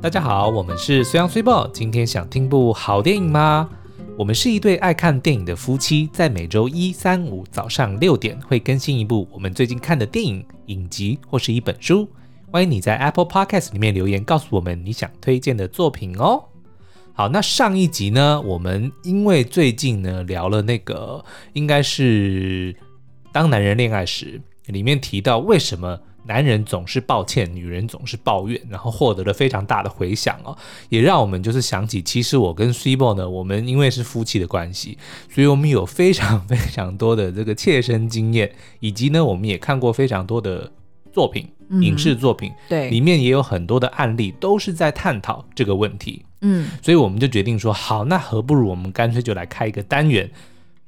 [0.00, 1.66] 大家好，我们是随阳随报。
[1.68, 3.68] 今天想听部好电影吗？
[4.16, 12.08] 我们是一对爱看电影的夫妻，在每周一、三、五早上六点会更新一部我们最近看的电影、影集或是一本书。
[12.52, 16.44] 欢迎你在 Apple Podcast 里面留言，告诉我们你想推荐的作品哦。
[17.12, 22.72] 好，那上一集呢，我们因为最近呢聊了那个，应该是
[23.32, 24.40] 《当男人恋爱时》
[24.72, 25.98] 里面提到为什么。
[26.28, 30.56] 男人总是抱歉，女人总是抱怨，然后获得了非常大的回响哦，
[30.90, 34.98] 也让我们就是想起，其实我跟 Cibo 呢，我们因为是夫妻的关系，
[35.30, 40.70] 所以我们有非常非常多的这个切身经验，以及呢，我们也看过非常多的
[41.10, 50.30] 作品，嗯、影视作品，对，里面也有很多的案例，都是在探讨这个问题，嗯，所以我们就决定说，好，那何不如我们干脆就来开一个单元，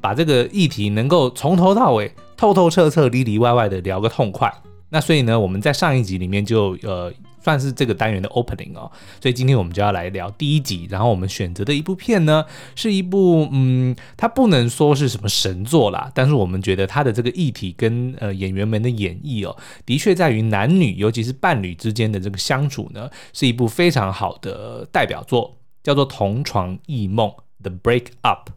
[0.02, 4.52] 把这个议题能够从头到尾透透彻彻、里里外外的聊个痛快。
[4.90, 19.56] 那所以呢，我们在上一集里面就呃算是这个单元的 opening 哦，所以今天我们就要来聊第一集，然后我们选择的一部片呢，是一部嗯，它不能说是什么神作啦，但是我们觉得它的这个议题跟呃演员们的演绎哦，
[19.86, 27.28] 的确在于男女尤其是伴侣之间的这个相处呢，是一部非常好的代表作，叫做《同床异梦》
[27.62, 28.50] The Break Up。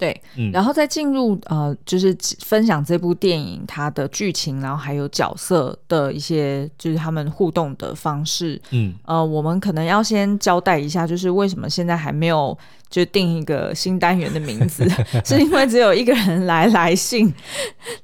[0.00, 8.60] 对，嗯然后再进入呃，就是分享这部电影它的剧情，然后还有角色的一些，就是他们互动的方式。
[8.70, 12.56] 嗯，呃，我们可能要先交代一下，就是为什么现在还没有。
[12.90, 14.84] 就定一个新单元的名字，
[15.24, 17.32] 是因为只有一个人来来信，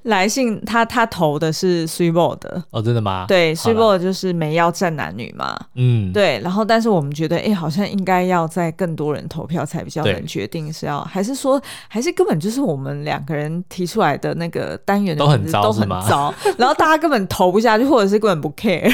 [0.04, 3.24] 来信他他投的是 Cibo 的哦，真的吗？
[3.26, 18.88] 对，Cibo 就是没要战男女嘛，嗯，对，然后但是我们觉得，哎，好像应该要在更多人投票才比较能决定是要，还是说，还是根本就是我们两个人提出来的那个单元的都很糟，都很糟，然后大家根本投不下去，或者是根本不 care。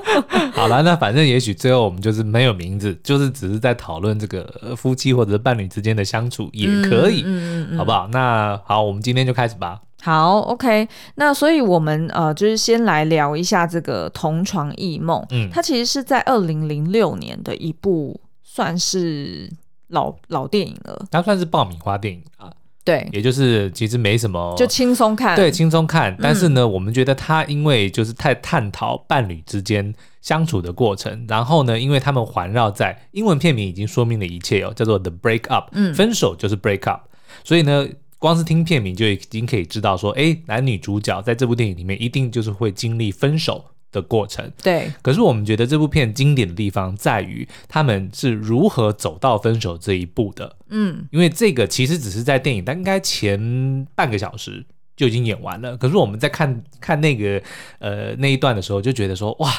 [0.56, 5.33] 好了，那反正也许最后我们就是没有名字，就是只是在讨论这个夫妻或者。
[5.38, 8.08] 伴侣之间的相处也可以，嗯嗯嗯、好不好？
[8.12, 9.80] 那好，我们今天就开始吧。
[10.02, 10.86] 好，OK。
[11.14, 15.18] 那所以我们呃，就是先来聊一下这个《同床异梦》。
[15.30, 19.50] 嗯，它其实是在二零零六年的一部算是
[19.88, 21.06] 老老电影了。
[21.10, 22.52] 它算是爆米花电影啊。
[22.84, 26.14] 对，也就是其实没什么，就轻松看，对，轻松看。
[26.20, 37.08] 但是呢，嗯、我们觉得他因为就是太探讨伴侣之间相处的过程，然后呢，因为他们环绕在英文片名已经说明了一切哦，叫做 The Break Up，嗯，分手就是 Break Up，
[37.42, 43.64] 所以呢，光是听片名就已经可以知道说，哎，男女主角在这部电影里面一定就是会经历分手。
[43.94, 44.90] 的过程，对。
[45.02, 50.56] 可是我们觉得这部片经典的地方在于他们是如何走到分手这一步的。
[50.76, 55.76] 嗯，因为这个其实只是在电影大概前半个小时就已经演完了。
[55.76, 57.40] 可是我们在看看那个
[57.78, 59.50] 呃那一段的时候，就觉得说哇，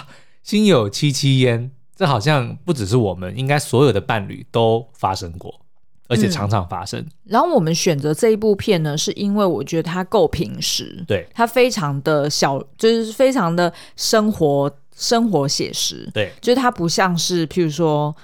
[0.44, 5.62] 心有戚戚焉，这好像不只是我们，应该所有的伴侣都发生过。
[6.08, 7.00] 而且常常发生。
[7.00, 7.12] 嗯。
[7.24, 18.16] 然后我们选择这一部片呢，是因为我觉得它够平实，对，它非常的小，就是非常的生活生活写实，对，就是它不像是譬如说，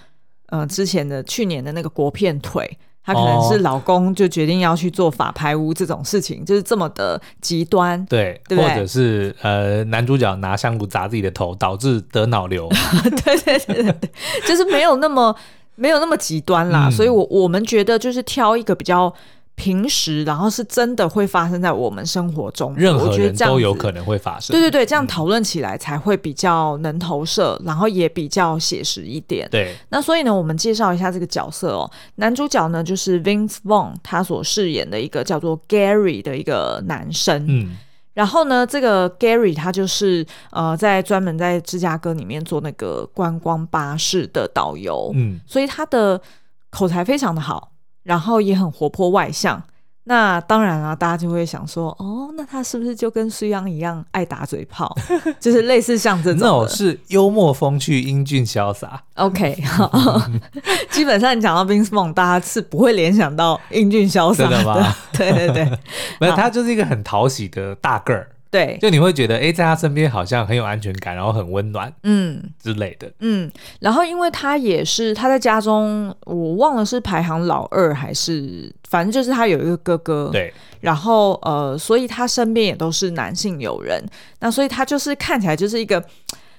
[0.51, 12.69] 呃，之前的去年的那个国片腿，她可能是老公就决定要去做法拍屋这种事情，哦、就是这么的极端，对，对对或者是呃，男主角拿香炉砸自己的头，导致得脑瘤，
[13.25, 14.09] 对对对对，
[14.47, 15.35] 就是没有那么。
[15.75, 19.11] 没有那么极端啦，嗯、所以我我们觉得就是挑一个比较
[19.55, 24.53] 平时，然后是真的会发生在我们生活中，任何人都有可能会发生。
[24.53, 29.47] 对对对，这样讨论起来才会比较能投射，嗯、然后也比较写实一点。
[29.51, 31.89] 对，那所以呢，我们介绍一下这个角色哦。
[32.15, 37.45] 男主角呢就是 Vince Vaughn，他所饰演的一个叫做 Gary 的一个男生。
[37.47, 37.77] 嗯。
[38.13, 46.21] 然后呢，这个 Gary 他就是呃，在专门在芝加哥里面做那个观光巴士的导游，嗯，所以他的
[46.69, 47.70] 口才非常的好，
[48.03, 49.61] 然后也很活泼外向。
[50.05, 54.93] 那当然啊，大家就会想说，哦，那他是不是就跟苏央一样爱打嘴炮，
[55.39, 56.41] 就是类似像这种？
[56.41, 59.03] 那我是幽默风趣、英俊潇洒。
[59.13, 60.19] OK，好，
[60.89, 64.95] 基本上你讲到 Vince Vaughn，大家是不会联想到英俊潇洒的，的吗？
[65.13, 65.79] 对对 对，
[66.19, 68.27] 没有，他就是一个很讨喜的大个儿。
[68.51, 73.49] 对，就你会觉得，哎，在他身边好像很有安全感，然后很温暖，嗯之类的，嗯。
[73.79, 80.29] 然后，因为他也是他在家中，我忘了是排行老二还是，反正就是他有一个哥哥。
[80.33, 80.53] 对。
[80.81, 84.03] 然后，呃，所以他身边也都是男性友人，
[84.39, 86.03] 那所以他就是看起来就是一个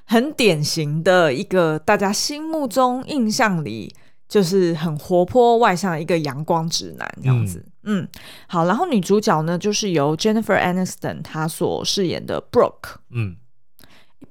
[0.06, 3.94] 很典型的一个大家心目中印象里。
[4.32, 8.08] 就是很活泼外向的一个阳光直男这样子，嗯，嗯，
[8.46, 13.36] 好，然后女主角呢，就是由 Jennifer Aniston 她所饰演的 Brooke，嗯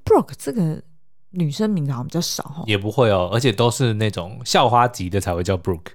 [0.04, 0.82] ，Brooke 这个
[1.30, 2.64] 女生名字好像比较少哈。
[2.66, 5.92] 也不会哦，而且都是那种校花级的才会叫 Brooke。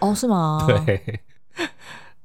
[0.00, 0.62] 哦，是吗？
[0.84, 1.20] 对。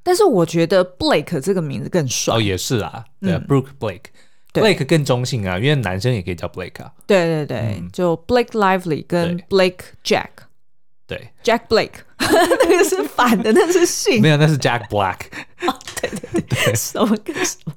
[0.04, 2.36] 但是我觉得 Blake 这个名字更帅。
[2.36, 4.04] 哦，也是啊，对啊，嗯，Brooke Blake。
[4.52, 6.92] 对 Blake 更中性啊，因为男生也可以叫 Blake 啊。
[7.06, 10.28] 对对对，嗯、就 Blake Lively 跟 Blake Jack。
[11.08, 14.22] 对，Jack Blake， 那个是反的，那是姓。
[14.22, 15.18] 没有，那是 Jack Black。
[15.66, 17.74] 哦，对对对，什么跟什么？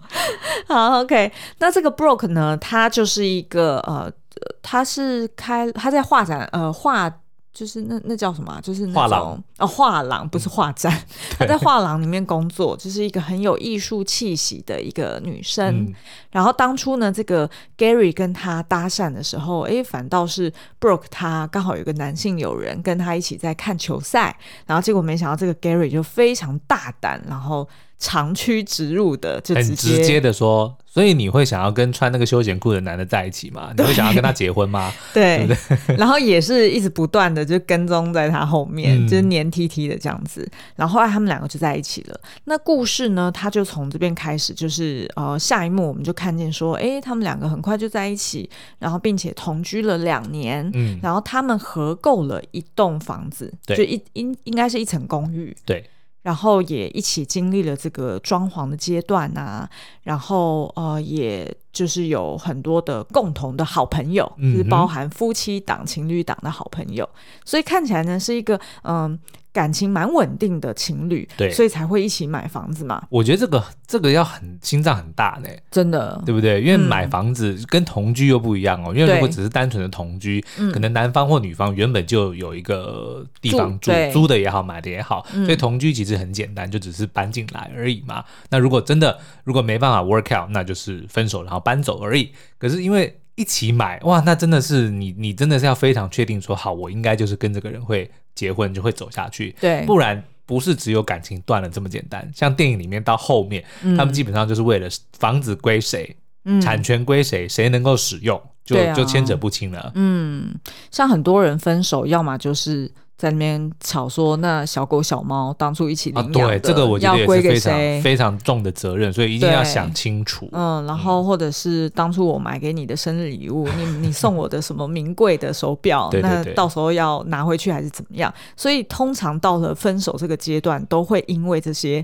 [0.67, 1.31] 好，OK。
[1.59, 2.56] 那这个 Brooke 呢？
[2.61, 4.12] 他就是一个呃，
[4.61, 7.11] 他是开他在画展呃画。
[7.52, 8.61] 就是那那叫什么？
[8.62, 10.91] 就是那种画廊哦，画廊不是画展。
[11.37, 15.82] 她、嗯、在画廊里面工作，就是一个很有艺术气息的一个女生。
[15.82, 15.94] 嗯、
[16.31, 27.69] 然后当初呢，这个 Gary 跟她搭讪的时候，哎，反倒是 Brooke 她刚好有个男性友人跟她一起在看球赛，然后结果没想到这个 Gary 就非常大胆，然后。
[28.00, 33.73] 长驱直入的，就直很直接的说，所以你会想要跟穿那个休闲裤的男的在一起吗？
[33.76, 34.91] 你会想要跟他结婚吗？
[35.12, 35.56] 对，对
[35.87, 40.50] 对 然后也是一直不断的就跟踪在他后面，嗯、就是黏 T T 的这样子。
[40.76, 42.19] 然后后来他们两个就在一起了。
[42.44, 48.49] 那故事呢，他就从这边开始，就是呃，下一幕我们就看见说，哎，他们两个很快就在一起，
[48.79, 55.85] 然后并且同居了两年，嗯，然后他们合购了一栋房子，就一应应该是一层公寓，对。
[56.22, 59.69] 然后也一起经历了这个装潢的阶段啊，
[60.02, 67.08] 然后呃，也就是有很多的共同的好朋友，嗯、就是包含夫妻档、情侣档的好朋友，
[67.44, 69.11] 所以看起来呢是一个嗯。
[69.12, 69.19] 呃
[69.52, 73.02] 感情蛮稳定的情侣，对，所以才会一起买房子嘛。
[73.11, 76.61] 我觉得这个这个要很心脏很大呢，真的，对不对？
[76.61, 78.93] 因为买房子跟同居又不一样哦。
[78.94, 80.41] 嗯、因为如果只是单纯的同居，
[80.73, 88.25] 可能男方或女方原本就有一个地方住，租的也好，买的也好，所以同居其实很简单，就只是搬进来而已嘛。
[88.50, 92.32] 那如果真的如果没办法 work out，那就是分手然后搬走而已。
[92.56, 98.08] 可是因为一起买哇，那真的是你你真的是要非常确定说好，我应该就是跟这个人会。
[98.40, 102.26] 结婚就会走下去，对，不然不是只有感情断了这么简单。
[102.34, 104.88] 像电影里面到后面，嗯、他们基本上就是为了
[105.19, 109.92] 房子归谁，嗯、产权归谁，谁能够使用，就、啊、就牵扯不清了。
[109.94, 110.54] 嗯，
[110.90, 112.90] 像很多人分手，要么就是。
[113.20, 120.49] 在那边吵说，那小狗小猫当初一起领养的，啊、对，这个我觉得也是非常非常重的责任，所以一定要想清楚。
[120.52, 128.32] 嗯，然后或者是当初我买给你的生日礼物，嗯、你你送我的什么名贵的手表，对对对，那到时候要拿回去还是怎么样？
[128.56, 132.02] 所以通常到了分手这个阶段，都会因为这些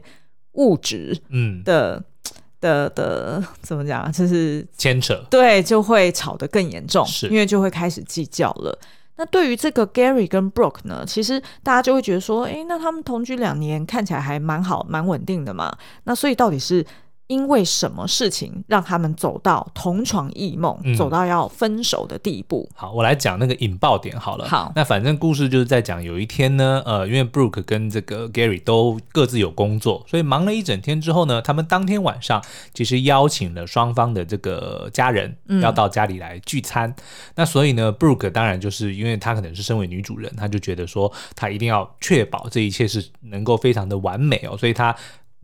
[0.53, 1.63] 物质，嗯。
[1.65, 2.05] 的
[2.61, 7.27] 的的怎么讲，就是牵扯，对，就会吵得更严重，是。
[7.29, 8.79] 因为就会开始计较了。
[9.17, 15.77] 那对于这个 Gary 跟 Brooke 呢，其实大家就会觉得说，诶，那他们同居两年，看起来还蛮好、蛮稳定的嘛。
[16.05, 16.85] 那所以到底是？
[17.29, 22.69] 因为什么事情让他们走到同床异梦，嗯、走到要分手的地步？
[22.75, 24.47] 好，我来讲那个引爆点好了。
[24.49, 32.41] 好，那反正故事就是在讲有一天呢，呃，因为 Brooke 跟这个 Gary 都各自有工作，所以忙了一整天之后呢，他们当天晚上
[32.73, 36.89] 其实邀请了双方的这个家人要到家里来聚餐。
[36.91, 36.95] 嗯、
[37.35, 44.95] 那所以呢，Brooke 当然就是因为她可能是身为女主人，她就觉得说她一定要确保这一切是能够非常的完美哦，所以她。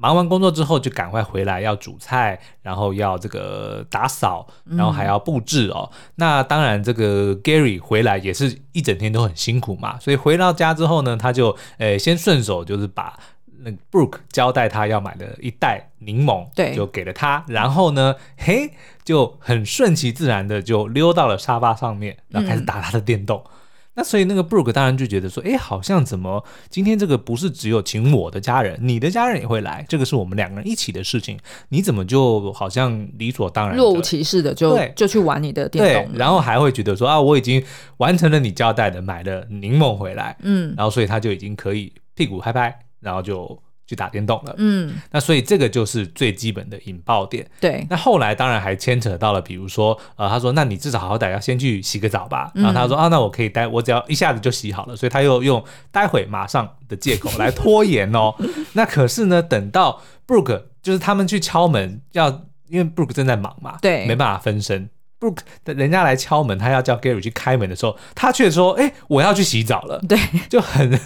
[0.03, 5.89] 忙完工作之后就赶快回来，要煮菜，然后要这个打扫，然后还要布置哦。
[5.93, 13.17] 嗯、那当然，这个 Gary 回来也是一整天都很辛苦嘛，所以回到家之后呢，他就呃先顺手就是把
[13.61, 17.45] 那 Brooke 交代他要买的一袋柠檬，对，就给了他。
[17.47, 18.73] 然后呢，嘿，
[19.05, 23.41] 就很顺其自然的就溜到了沙发上面，然后开始打他的电动。
[23.47, 23.51] 嗯
[23.95, 37.63] 那所以那个 Brooke 当然就觉得说，哎，好像怎么今天这个不是只有请我的家人，你的家人也会来，这个是我们两个人一起的事情，你怎么就好像理所当然，若无其事的就就去玩你的电动，对，然后还会觉得说啊，我已经
[37.99, 43.63] 完成了你交代的，买了柠檬回来，嗯，然后所以他就已经可以屁股拍拍，然后就。
[43.93, 47.47] 去打电动了，嗯，那所以这个就是最基本的引爆点。
[47.61, 52.51] 对，那后来当然还牵扯到了，比如说，呃，他说，那你至少好歹要先去洗个澡吧。
[52.55, 54.97] 嗯、然后他说，啊，那我可以待，我只要一下子就洗好了。
[54.97, 58.35] 所以他又用待会马上的借口来拖延哦。
[58.73, 62.31] 那可是呢，等到 Brooke 就是他们去敲门，要
[62.69, 64.89] 因为 Brooke 正在忙嘛，对，没办法分身。
[65.23, 70.01] Brooke 人家来敲门，他要叫 Gary 去开门的时候，他却说：“哎、欸，我要去洗澡了。
[70.09, 70.99] ”对，就很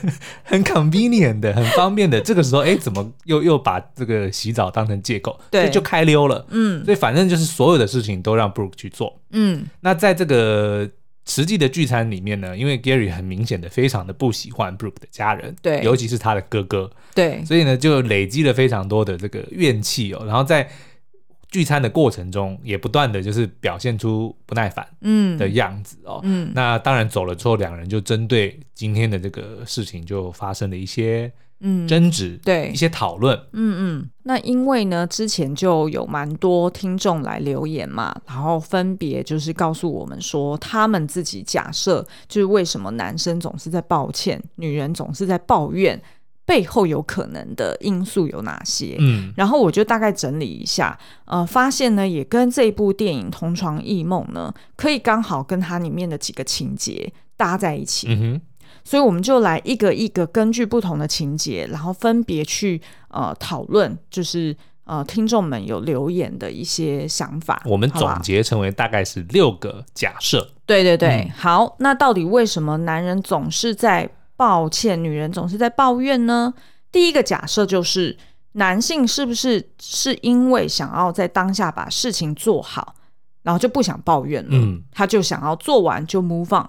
[0.42, 2.18] 很 convenient 的，很方便的。
[2.22, 5.38] 这个时候，哎、欸，怎么又又把这个洗澡当成借口？
[5.50, 6.46] 对，就开溜了。
[6.48, 9.20] 嗯，所以反正就是所有的事情都让 Brooke 去做。
[9.32, 10.88] 嗯，那在这个
[11.26, 20.24] 实际的聚餐里面呢，因为 Gary 很明显的非常的不喜欢 Brooke 的家人，对，尤其是他的哥哥，对，所以呢，就累积了非常多的这个怨气哦。
[20.24, 20.68] 然后在
[21.48, 26.20] 聚餐的过程中，也不断的就是表现出不耐烦嗯的样子哦。
[26.24, 33.38] 嗯，那当然走了之后，两人就针对今天的这个事情就发生了一些嗯争执，对一些讨论。
[33.52, 46.00] 嗯嗯，那因为呢，之前就有蛮多听众来留言嘛，然后分别就是告诉我们说，他们自己假设就是为什么男生总是在抱歉，女人总是在抱怨。
[46.46, 48.96] 背后有可能的因素有哪些？
[49.00, 58.06] 嗯，然后我就大概整理一下，呃，发现呢，也跟这部电影《同床异梦》呢，可以刚好跟它里面的几个情节搭在一起。
[58.08, 58.40] 嗯哼，
[58.84, 67.60] 所以我们就来一个一个根据不同的情节，然后分别去呃讨论，就是呃听众们有留言的一些想法。
[67.66, 70.52] 我们总结成为大概是六个假设。
[70.64, 76.52] 对对对，嗯，好，那到底为什么男人总是在抱歉，女人总是在抱怨呢。
[76.92, 78.16] 第一个假设就是，
[78.52, 82.94] 男性是不是是因为想要在当下把事情做好，
[83.42, 84.50] 然后就不想抱怨了？
[84.52, 86.68] 嗯，他就想要做完就 move on。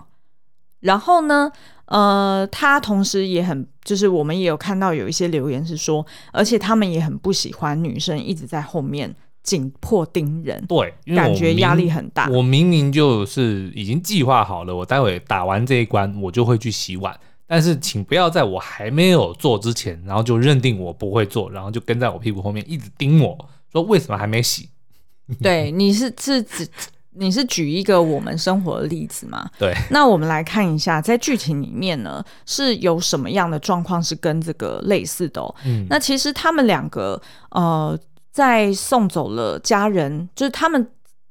[0.81, 1.51] 然后呢，
[1.85, 12.29] 呃，他同时也很，就是我们也有看到有一些留言是说，而且他们也很不喜欢女生一直在后面紧迫盯人，对，感觉压力很大。
[12.29, 17.17] 我明明就是已经计划好了，我待会打完这一关，我就会去洗碗。
[17.47, 23.37] 但是，请不要在我还没有做之前，然后就认定我不会做，然后就跟在我屁股后面一直盯我
[23.71, 24.69] 说为什么还没洗？
[25.41, 26.67] 对，你是是指
[27.11, 29.49] 你是举一个我们生活的例子吗？
[29.57, 35.55] 对，那我们来看一下，在剧情里面呢，是有什么样的状况是跟这个类似的哦？
[35.65, 37.97] 嗯，那其实他们两个呃，
[38.31, 40.85] 在送走了家人，就是他们。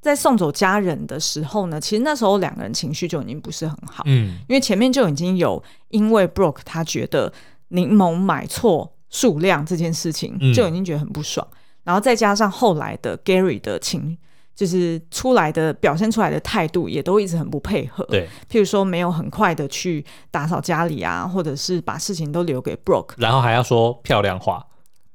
[0.06, 7.32] 在送走家人的时候呢，其实那时候两个人情绪就已经不是很好，嗯，因为前面就已经有因为 Brooke 他觉得
[7.68, 14.16] 柠檬买错数量这件事情就已经觉得很不爽，嗯，然后再加上后来的 Gary 的情，
[14.54, 24.64] 就是出来的表现出来的态度也都一直很不配合，对，譬如说没有很快的去打扫家里啊，或者是把事情都留给 Brooke，然后还要说漂亮话。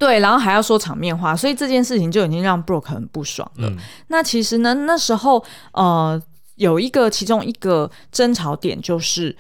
[0.02, 3.70] 对，然后还要说场面话，所以这件事情就已经让 Brooke 很不爽了。
[3.70, 3.78] 嗯、
[4.08, 6.20] 那其实呢，那时候呃，
[6.56, 9.38] 有一个其中一个争吵点就是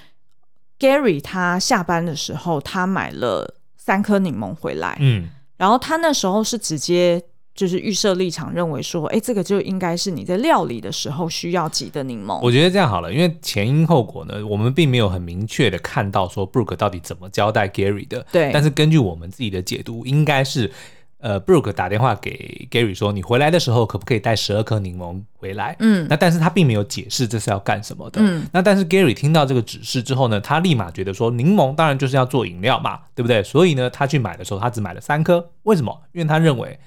[0.77, 7.23] Gary 他下班的时候，他买了三颗柠檬回来，嗯，然后他那时候是直接。
[7.53, 12.39] 就是预设立场，认为说，哎，这个就应该是你在料理的时候需要挤的柠檬。
[12.41, 18.25] 我觉得这样好了，因为前因后果呢，我们并没有很明确的看到说 Brooke 到底怎么交代 Gary 的。
[18.31, 18.51] 对。
[18.53, 20.71] 但是根据我们自己的解读，应该是，
[21.17, 25.75] 呃，Brooke 打电话给 Gary 说，你回来的时候可不可以带十二颗柠檬回来？
[25.79, 26.07] 嗯。
[26.09, 28.21] 那但是他并没有解释这是要干什么的。
[28.23, 28.47] 嗯。
[28.53, 33.43] 那但是 Gary 听到这个指示之后呢，他立马觉得说，柠檬当然就是要做饮料嘛，对不对？
[33.43, 35.49] 所以呢，他去买的时候，他只买了三颗。
[35.63, 36.01] 为什么？
[36.13, 36.79] 因为他认为。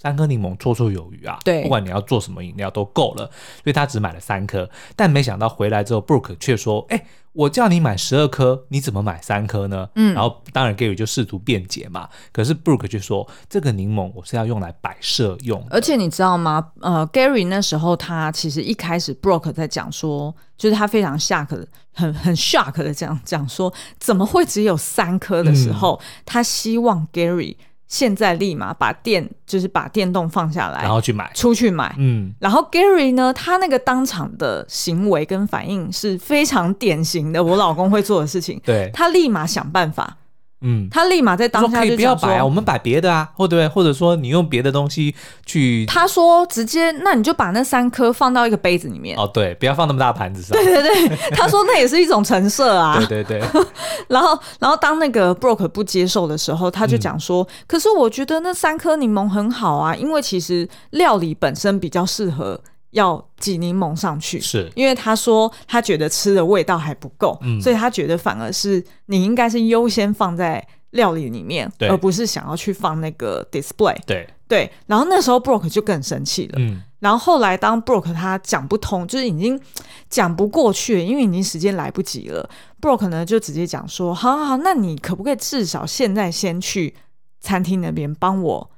[0.00, 3.26] 三颗柠檬绰绰有余啊，对，不管你要做什么饮料都够了，
[3.62, 4.68] 所以他只买了三颗。
[4.96, 16.72] 但没想到回来之后，Brooke 却说：“哎、欸，我叫你买十二颗，你怎么买三颗呢？”嗯，然后当然 Gary 就试图辩解嘛，可是 Brooke 却说：“这个柠檬我是要用来摆设用。”而且你知道吗？
[16.80, 27.56] 呃，Gary 那时候他其实一开始 Brooke 在讲说，就是他非常 shock 很很 shock 的这样讲说，怎么会只有三颗的时候，嗯、他希望 Gary。
[27.90, 31.92] 现在立马把电，就是把电动放下来，然后去买，出去买。
[31.98, 38.60] 嗯，然后 Gary 呢，他那个当场的行为跟反应是非常典型的，我老公会做的事情。
[38.64, 40.16] 对，他立马想办法。
[40.62, 45.14] 嗯，他立马在当下就可以不要摆啊，我们摆别的啊，或对，或者说你用别的东西
[45.46, 45.86] 去。
[45.86, 49.18] 他说直接，那你就把那三颗放到一个杯子里面。
[49.18, 50.50] 哦，对，不要放那么大盘子上。
[50.52, 52.96] 对对对， 他说那也是一种成色啊。
[53.08, 53.62] 对 对对。
[54.08, 62.60] 然后，然后当那个 Brooke 不接受的时候，他就讲说，嗯、可是我觉得那三颗柠檬很好啊，因为其实料理本身比较适合。
[62.90, 64.70] 要挤柠檬上去，是。
[64.74, 73.96] 因为他说他觉得吃的味道还不够，嗯，所以他觉得反而是你应该是优先放在料理里面，而不是想要去放那个 display。
[74.06, 74.28] 对。
[74.48, 79.60] 对，然后那时候 Brooke 就更生气了，嗯，然后后来当 Brooke 他讲不通，就是已经
[80.08, 86.92] 讲不过去了，因为已经时间来不及了，Brooke 呢就直接讲说，好好好，那你可不可以至少现在先去
[87.38, 88.68] 餐厅那边帮我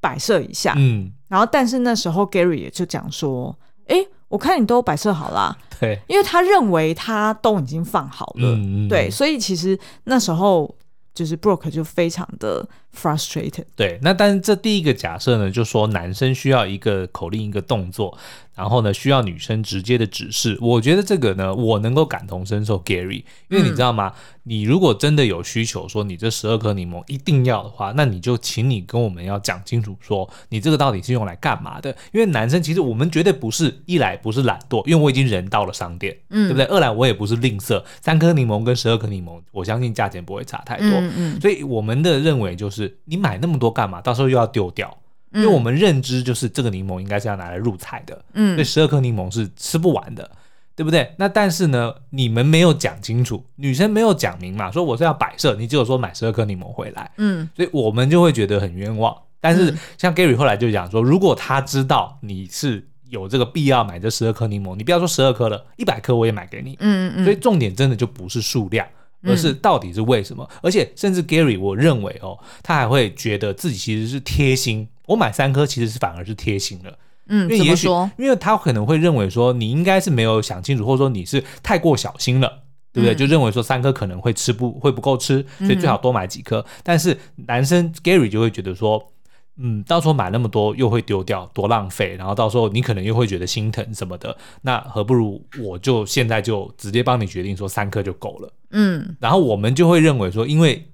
[0.00, 1.12] 摆设一下，嗯。
[1.28, 3.56] 然后，但是那时候 Gary 也就讲说
[3.88, 3.96] ：“哎，
[4.28, 8.54] 我看你都摆设好啦。”对，因为他认为他都已经放好了。
[8.54, 10.72] 嗯，对，所以其实那时候
[11.12, 12.66] 就是 Brooke 就非常的
[13.00, 13.64] frustrated。
[13.76, 18.16] 对，那但是这第一个假设呢，就说男生需要一个口令一个动作。
[18.56, 20.56] 然后呢，需要女生直接的指示。
[20.62, 24.10] 我觉得这个呢，我能够感同身受，Gary，因为你知道吗？
[24.16, 31.94] 嗯、你如果真的有需求，说你这十二颗柠檬一定要的话，那你就请你跟我们要讲清楚，说你这个到底是用来干嘛的？
[32.14, 36.64] 因为男生其实我们绝对不是一来不是懒惰，因为我已经人到了商店，嗯，对不对？
[36.74, 44.00] 二来我也不是吝啬，三颗柠檬跟十二颗柠檬，我相信价钱不会差太多，嗯，嗯，所以我们的认为就是你买那么多干嘛？
[44.00, 44.96] 到时候又要丢掉。
[45.32, 50.30] 因为我们认知就是这个柠檬应该是要拿来入菜的，嗯，所以十二颗柠檬是吃不完的，
[50.74, 51.12] 对不对？
[51.18, 59.14] 那但是呢，你们没有讲清楚，女生没有讲明嘛，说我是要摆设，你只有说买十二颗柠檬回来，嗯，所以我们就会觉得很冤枉。
[59.38, 68.86] 但是像 Gary 后来就讲说，如果他知道你是有这个必要买这十二颗柠檬，你不要说十二颗了，一百颗我也买给你，嗯嗯，所以重点真的就不是数量。
[69.26, 70.46] 而是到底是为什么？
[70.50, 74.88] 嗯、而且甚至 Gary，我认为哦，他还会觉得自己其实是贴心。
[75.06, 76.98] 我买三颗其实是反而是贴心了。
[77.28, 83.14] 嗯，因为也许因为他可能会认为说你应该是没有想清楚，或者说你是太过小心了，对不对？
[83.14, 86.60] 嗯、就认为说三颗可能会吃不会不够吃，所以最好多买几颗。
[86.60, 89.12] 嗯、但是男生 Gary 就会觉得说。
[89.58, 92.14] 嗯，到时候买那么多又会丢掉，多浪费。
[92.16, 98.52] 然后到时候你可能又会觉得心疼什么的，那何不如我就现在就直接帮你决定说三颗就够了。
[98.70, 100.86] 嗯，然后我们就会认为说，因为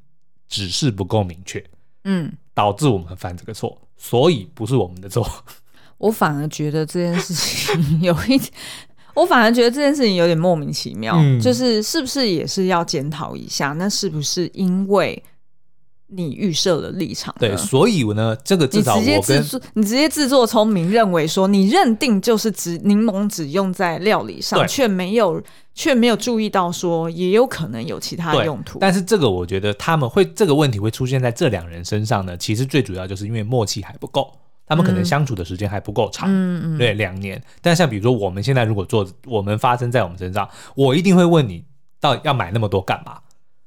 [0.48, 1.64] 指示不够明确，
[2.04, 5.26] 嗯，导致我们犯这个错，所以不是我们的错。
[5.98, 8.52] 我反而觉得这件事情有一点，
[9.14, 13.72] 我反而觉得这件事情有点莫名其妙，嗯，就是是不是也是要检讨一下？
[13.72, 15.20] 那是不是因为？
[16.14, 25.42] 你预设了立场，对，所以呢，这个至少我跟你直接自作，你直接自作聪明，认为说你认定就是只柠檬只用在料理上，却没有
[25.74, 28.78] 却没有注意到说也有可能有其他用途。
[28.78, 34.32] 但是这个我觉得他们会这个问题会出现在这两人身上呢，其实最主要就是因为默契还不够，
[34.66, 37.42] 他们可能相处的时间还不够长，嗯嗯，对，两年。
[37.60, 41.64] 但像比如说我们现在如果做，我们发生在我们身上，我一定会问你，
[42.00, 43.18] 到底要买那么多干嘛？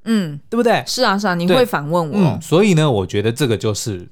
[0.05, 0.83] 嗯，对不对？
[0.87, 2.17] 是啊，是啊，你会反问我。
[2.17, 4.07] 嗯，所以呢，我觉得这个就是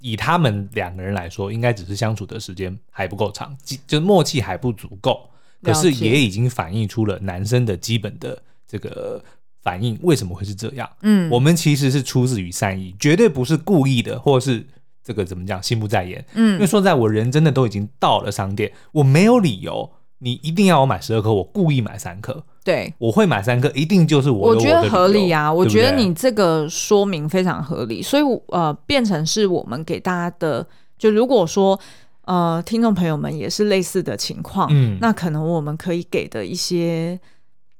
[0.00, 5.28] 以他们两个人来说，应该只是相处的时间还不够长，就默契还不足够。
[5.62, 9.22] 可是也已经反映出了男生的基本的这个
[9.62, 10.88] 反应，为什么会是这样？
[11.02, 14.64] 嗯，我们其实是出自于善意，绝对不是故意的，或是
[15.02, 16.24] 这个怎么讲，心不在焉。
[16.34, 19.90] 嗯，因为说在我人真的都已经到了商店，我没有理由。
[20.18, 22.44] 你一定要我买十二颗，我故意买三颗。
[22.64, 24.48] 对，我会买三颗，一定就是我。
[24.48, 30.66] 我觉得合理啊，我觉得你这个说明非常合理，所以呃，变成是我们给大家的，
[30.98, 31.78] 就如果说
[32.26, 37.18] 呃，听众朋友们也是类似的情况，嗯，那可能我们可以给的一些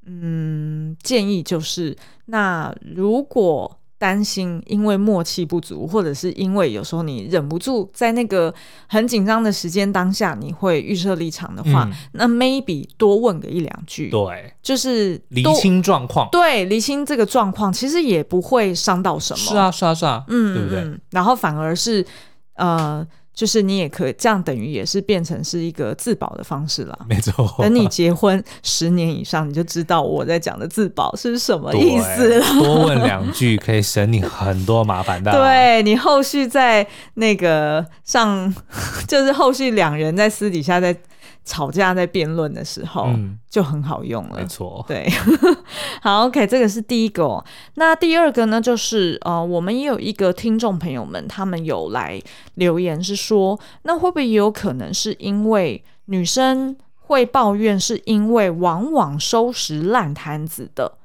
[0.07, 1.97] 嗯建议就是，
[2.27, 3.79] 那如果。
[3.99, 8.55] 担心因为默契不足，或者是因为有时候你忍不住在那个
[8.87, 21.01] 很紧张的时间当下，你会预设立场的话，嗯、那 maybe 多问个一两句，对，就是厘清状况，对，厘清这个状况，其实也不会伤到什么，是啊，是啊，是啊，嗯，对不对？
[21.11, 22.07] 然后反而是
[22.55, 23.07] 呃。
[23.39, 26.99] 就是你也可以这样，等于也是变成是一个自保的方式了。
[27.09, 32.45] 没错，等你结婚十年以上，你就知道我在讲的自保是什么 意思了。
[32.55, 35.31] 多问两句可以省你很多麻烦的。
[35.31, 38.53] 对，你后续在那个上，
[39.07, 40.97] 就是后续两人在私底下在。
[41.49, 44.37] 吵架在辩论的时候，嗯，就很好用了。
[44.37, 45.09] 没错，对，
[46.03, 47.43] 好，OK，这个是第一个哦。
[47.77, 52.21] 那第二个呢，就是呃，我们也有一个听众朋友们，他们有来
[52.57, 60.99] 留言是说，那会不会也有可能是因为女生会抱怨，是因为往往收拾烂摊子的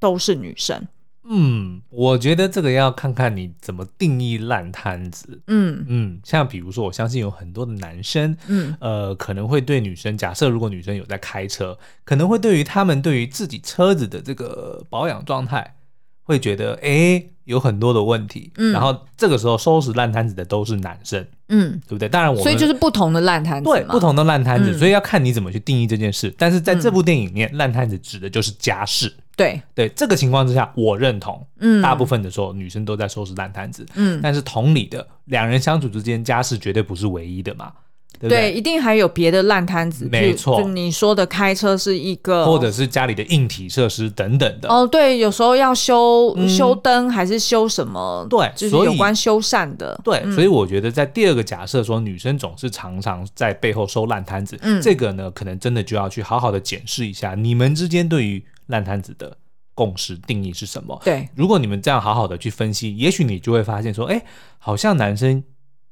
[0.00, 0.86] 都是女生？
[1.26, 5.40] 嗯，我觉得这个要看看你怎么定义烂摊子。
[5.46, 15.76] 嗯嗯，像比如说，我相信有很多的男生，嗯呃，可能会对女生，假设如果女生有在开车，可能会对于他们对于自己车子的这个保养状态，
[16.22, 18.52] 会觉得哎有很多的问题。
[18.56, 21.26] 嗯，然后这个时候收拾烂摊子的都是男生。
[21.48, 22.08] 嗯，对不对？
[22.08, 26.34] 当然我们，所以就是不同的烂摊子，对，不同的烂摊子，嗯、所以要看你怎么去定义这件事。
[26.38, 29.14] 但是在这部电影里面，烂摊子指的就是家事。
[29.36, 31.44] 对对，这个情况之下，我认同。
[31.58, 33.84] 嗯，大部分的时候，女生都在收拾烂摊子。
[33.94, 37.72] 嗯，但是同理的，两人相处之间，家事绝对不是唯一的嘛。
[38.20, 40.08] 对，对，对，一定还有别的烂摊子。
[40.08, 44.68] 没错，就你说的开车是一个，或者是家里的硬体设施等等的。
[44.68, 48.24] 哦，对，有时候要修、嗯、修灯，还是修什么？
[48.30, 50.00] 对，就是有关修缮的。
[50.04, 59.36] 对，所以我觉得在第二个假设说，女生总是常常在背后收烂摊子，嗯，这个呢，可能真的就要去好好的检视一下你们之间对于烂摊子的
[59.74, 61.00] 共识定义是什么。
[61.04, 64.24] 对，如果你们这样好好的去分析，也许你就会发现说，哎，
[64.58, 65.42] 好像男生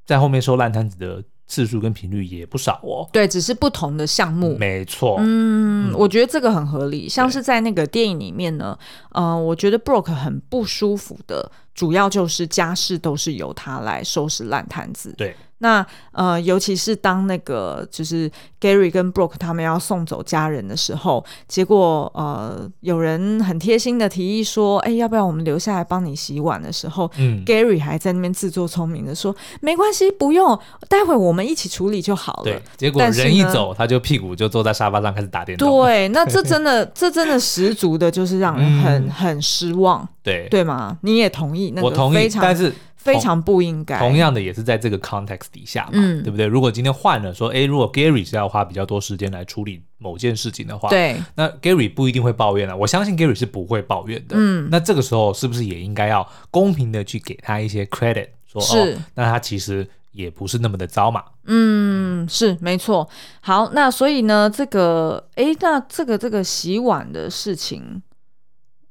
[0.04, 3.08] 在后面收烂摊子的次数跟频率也不少哦。
[3.12, 4.56] 对，只是不同的项目。
[4.56, 5.16] 没错。
[5.18, 7.08] 嗯，嗯，我觉得这个很合理。
[7.08, 8.78] 像是在那个电影里面呢，
[9.10, 15.14] 呃，我觉得 Brooke 很不舒服的，主要就是家事都是由他来收拾烂摊子。
[15.16, 15.34] 对。
[15.58, 18.28] 那呃，尤其是当那个就是
[18.60, 29.32] Gary 跟 Brooke 他们要送走家人的时候，结果呃，有人很贴心的提议说：“哎，要不要我们留下来帮你洗碗？”的时候，嗯，Gary 还在那边自作聪明的说
[29.62, 30.58] ：“没关系，不用，
[30.88, 35.84] 待会我们一起处理就好了。”对，结果人一走，他就屁股就坐在沙发上开始打电动。
[35.84, 40.08] 对，那这真的，这真的十足的就是让人很、嗯、很失望。
[40.22, 40.98] 对，对吗？
[41.02, 41.72] 你也同意？
[41.74, 42.72] 那个、我同意，但是。
[43.02, 43.98] 非常不应该。
[43.98, 46.46] 同样的，也是在这个 context 底下嘛，嗯、对不对？
[46.46, 52.76] 如果今天换了说，哎，如果 Gary 是要花比较多时间来处理某件事情的话，对，那 Gary 不一定会抱怨了。
[52.76, 54.36] 我相信 Gary 是不会抱怨的。
[54.38, 61.24] 嗯，那这个时候是不是也应该要公平的去给他一些 credit，说是哦，那他其实也不是那么的糟嘛。
[61.46, 63.08] 嗯，是没错。
[63.40, 68.00] 好，那所以呢，这个，哎，那这个这个洗碗的事情，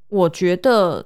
[0.10, 1.06] 我觉得。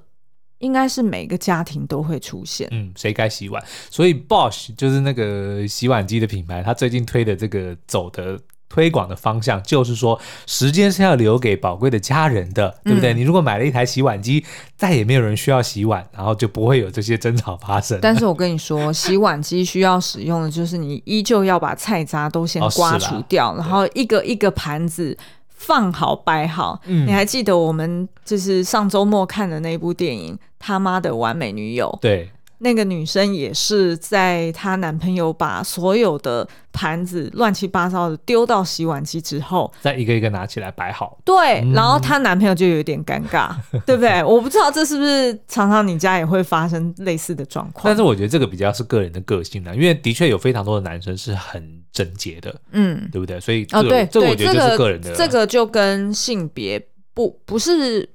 [0.58, 2.68] 应该是每个家庭都会出现。
[2.70, 3.62] 嗯，谁该洗碗？
[3.90, 8.38] 所以 Bosch 就是那个洗碗机的品牌，它最近推的这个走的
[8.68, 13.12] 推广的方向，就是说时间是要留给宝贵的家人的，对不对？
[13.14, 14.44] 嗯、你如果买了一台洗碗机，
[14.76, 17.98] 再也没有人需要洗碗，然后就不会有这些争吵发生。
[18.00, 25.16] 但是我 跟你说，洗碗机需要使用的就是你依旧要把菜渣都先刮除掉，哦、然后一个一个盘子。
[25.56, 31.90] 放好摆好，嗯，你还记得我们就是上周末看的那部电影《他妈的完美女友》？
[32.00, 32.30] 对。
[32.58, 41.18] 那个女生也是在她男朋友把所有的盘子乱七八糟的丢到洗碗机之后，再一个一个拿起来摆好。
[41.24, 44.22] 对，嗯、然后她男朋友就有点尴尬，对 不对？
[44.24, 47.84] 我不知道这是不是常常你家也会发生类似的状况。
[47.84, 53.38] 但是我觉得这个比较是个人的个性啦，因为的确有非常多的男生是很整洁的，嗯，对不对？
[53.40, 58.08] 所以哦，对，这我觉得就是个人的，这个就跟性别不不是。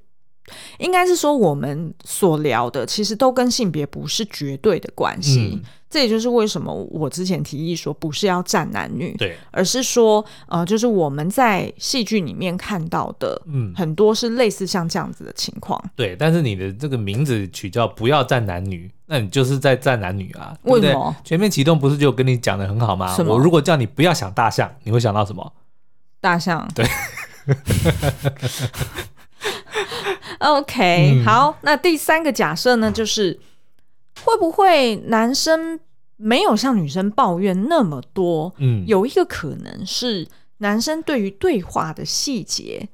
[0.78, 5.52] 应该是说，我们所聊的其实都跟性别不是绝对的关系。
[5.54, 15.82] 嗯、这也就是为什么我之前提议说，不是要站男女，对，而是说，呃，就是我们在戏剧里面看到的，嗯，很多是类似像这样子的情况。
[15.94, 20.56] 对，但是你的这个名字取叫“不要站男女”，那你就是在站男女啊？
[20.62, 21.14] 为什么？
[21.24, 23.16] 全面启动不是就跟你讲的很好吗？
[23.26, 25.52] 我如果叫你不要想大象，你会想到什么？
[26.20, 26.68] 大象。
[26.74, 26.84] 对。
[30.42, 33.38] OK，、嗯、好，那第三个假设呢，就是
[34.24, 35.78] 会不会男生
[36.16, 38.54] 没有像女生抱怨那么多？
[38.58, 40.26] 嗯，有一个可能是
[40.58, 42.88] 男生对于对话的细节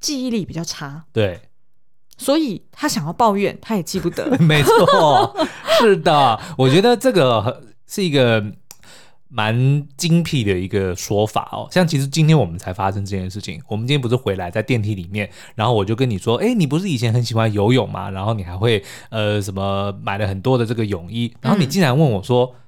[0.00, 1.40] 记忆力比较差，对，
[2.16, 4.36] 所以他想要抱怨，他也记不得。
[4.40, 5.36] 没错，
[5.78, 8.44] 是的，我觉得这个是一个。
[9.36, 13.60] 蛮精辟的一个说法哦，像其实今天我们才发生这件事情。
[13.66, 18.08] 我们今天不是回来在电梯里面，然后我就跟你说，哎，你不是以前很喜欢游泳吗？
[18.10, 22.60] 然后你还会呃什么买了很多的这个泳衣，然后你竟然问我说，嗯、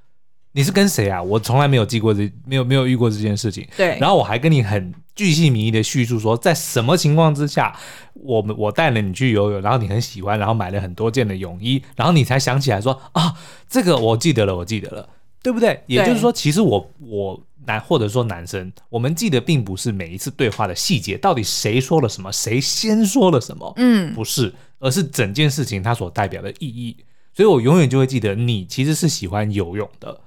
[0.55, 1.23] 你是跟谁啊？
[1.23, 3.65] 我从来没有记过这，没有没有遇过这件事情。
[3.77, 7.79] 对，然后我还跟你很巨细靡遗的叙述说，在什么情况之下，
[8.15, 13.35] 我们我带了你去游泳，然后你很喜欢，然后买了很多件的泳衣，然后你才想起来说啊，
[13.69, 15.09] 这个我记得了，我记得了。
[15.47, 15.81] 对不对？
[15.87, 26.97] 也就是说，其实我我男或者说男生，我们记得并不是每一次对话的细节，到底谁说了什么，谁先说了什么，嗯，不是，而是整件事情它所代表的意义。
[27.33, 30.19] 所以我永远就会记得你其实是喜欢游泳的，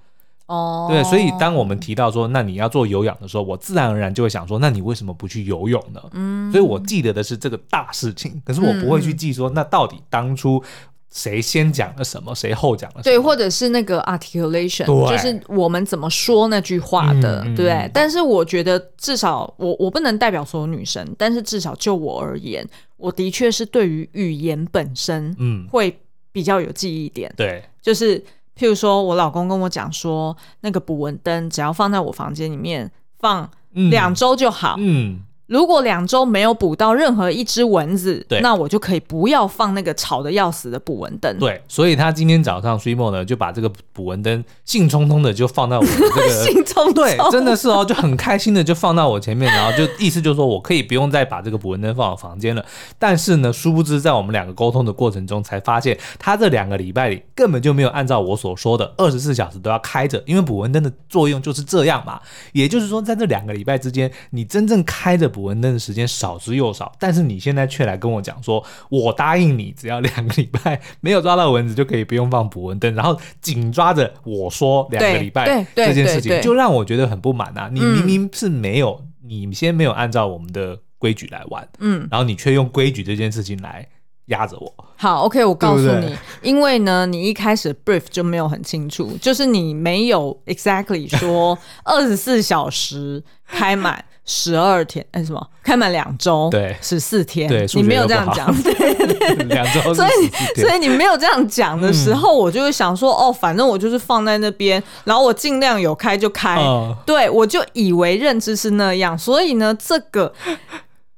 [0.45, 1.03] 哦，对。
[1.03, 6.01] 所以当我们提到说，那你要做有氧的时候，我自然而然就会想说，那你为什么不去游泳呢？
[6.13, 10.63] 嗯，所以我记得的是这个大事情，可是我不会去记说，那到底当初。
[11.11, 13.03] 谁先讲了什么，谁后讲了什么？
[13.03, 17.71] 对，或者是那个 articulation，就是我们怎么说那句话的，嗯、对。
[17.71, 22.67] 嗯、但是我觉得，至少我我不能代表所有女生，但是至少就我而言，
[22.97, 25.99] 我的确是对于语言本身，嗯，会
[26.31, 27.33] 比较有记忆点。
[27.35, 28.19] 对，就是
[28.55, 34.75] 譬如说我老公跟我讲说，那个捕蚊灯只要放在我房间里面放两周就好。
[34.77, 35.13] 嗯。
[35.13, 35.19] 嗯
[35.49, 41.35] 如果两周没有捕到任何一只蚊子，对，那我就可以不要放那个吵得要死的捕蚊灯。
[41.39, 52.63] 对，所以他今天早上 Swimo 呢就把这个捕蚊灯兴冲冲的就放到我这个 兴冲冲，对，真的是哦，就很开心的就放到我前面，然后就意思就是说我可以不用再把这个捕蚊灯放我房间了。
[52.99, 62.21] 但是呢，殊不知在我们两个沟通的过程中，才发现他这两个礼拜里根本就没有按照我所说的二十四小时都要开着，因为捕蚊灯的作用就是这样嘛。
[62.53, 77.69] 也就是说，在这两个礼拜之间，你真正开着捕捕蚊灯的时间少之又少，但是你现在却来跟我讲说，我答应你，只要两个礼拜没有抓到蚊子就可以不用放捕蚊灯，然后紧抓着我说两个礼拜这件事情，就让我觉得很不满啊！
[77.71, 83.87] 你明明是没有，嗯、你先没有按照我们的规矩来玩，嗯，然后你却用规矩这件事情来。
[84.29, 84.71] 压着我。
[84.95, 106.61] 好，OK，我告诉你，因为呢，你一开始 brief 就没有很清楚，就是你没有 exactly 说 二十四小时开满十二天，哎，什么开满两周，对，十四天，对，你没有这样讲， 对对，两周，所以所以你没有这样讲的时候，我就会想说，哦，反正我就是放在那边，然后我尽量有开就开，
[107.07, 110.31] 对，我就以为认知是那样，所以呢，这个。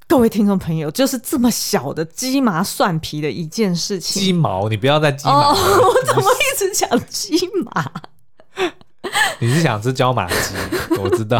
[0.07, 4.21] 各位听众朋友，就是这么小的鸡毛蒜皮的一件事情。
[4.21, 5.53] 鸡毛，你不要再鸡毛。
[5.53, 7.71] 哦，我怎么一直讲鸡毛？
[9.39, 10.55] 你是想吃椒麻鸡？
[11.01, 11.39] 我知道。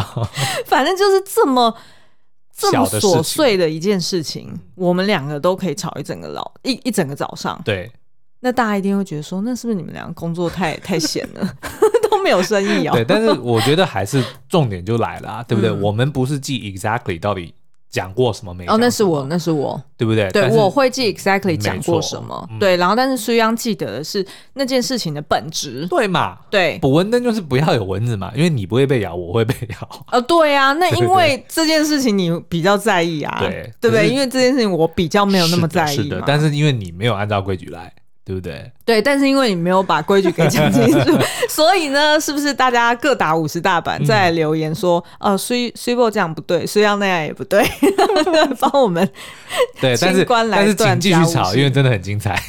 [0.66, 1.74] 反正就是这么
[2.56, 7.60] 这么琐碎的一件事情，我们两个都可以吵一整个老一一整个早上。
[7.64, 7.90] 对。
[8.40, 11.54] 那大家一定会觉得说，那是不是你们两个工作太 太闲了，
[12.10, 12.92] 都没有生意哦？
[12.92, 13.04] 对。
[13.04, 15.70] 但是我觉得还是重点就来了，啊，对不对？
[15.70, 17.54] 嗯、我们不是记 exactly 到底。
[17.92, 18.64] 讲过什么没？
[18.66, 20.28] 哦，那是我，那是我，对不对？
[20.30, 22.48] 对，我会记 exactly 讲过什么。
[22.58, 26.38] 对，然后但是苏央记得的是那件事情的本质，对嘛？
[26.50, 29.88] 对，捕蚊灯就是不要有蚊子嘛，因为你不会被咬，我会被咬。
[30.10, 34.08] 哦，对啊，那因为这件事情你比较在意啊，对，对不对？
[34.08, 36.22] 因为这件事情我比较没有那么在意，是的。
[36.26, 37.92] 但是因为你没有按照规矩来。
[38.24, 38.70] 对不对？
[38.84, 40.98] 对，但是因为你没有把规矩给讲清楚，
[41.50, 47.64] 所以呢，是不是大家各打五十大板，再来留言说，呃，虽虽波这样不对，虽要那样也不对，
[48.60, 49.04] 帮我们
[49.80, 52.40] 对，但是但是请继续吵，因为真的很精彩。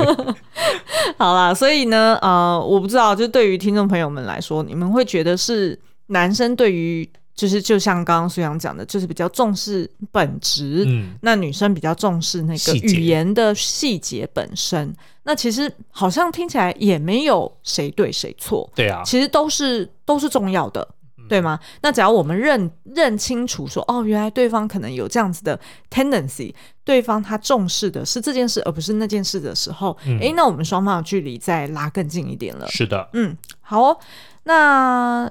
[1.16, 7.08] 好啦，所以呢，呃，我不知道，就对于听众朋友们来说，你们会觉得是男生对于。
[7.40, 14.94] 就是就像刚刚苏阳讲的，就是比较重视本质，嗯，那女生比较重视那个语言的细节本身。
[15.22, 21.58] 那其实好像听起来也没有谁对谁错，对啊，其实都是都是重要的，嗯、对吗？
[21.80, 25.58] 那只要我们认认清楚说，哦，原来对方可能有这样子的
[25.90, 26.52] tendency，
[26.84, 32.68] 对方他重视的是这件事，而不是那件事的时候，哎、嗯，那我们双方的距离再拉更近一点了。
[32.68, 33.98] 是的，嗯，好哦，
[34.42, 35.30] 那。